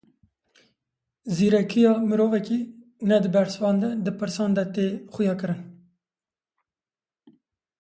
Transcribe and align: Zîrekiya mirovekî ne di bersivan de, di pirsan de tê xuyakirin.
Zîrekiya 1.35 1.93
mirovekî 2.09 2.59
ne 3.09 3.17
di 3.23 3.29
bersivan 3.35 3.77
de, 3.81 3.89
di 4.05 4.11
pirsan 4.19 4.51
de 4.57 4.63
tê 4.73 4.87
xuyakirin. 5.13 5.61